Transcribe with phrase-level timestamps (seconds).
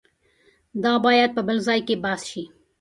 [0.83, 2.43] دا باید په بل ځای کې بحث شي.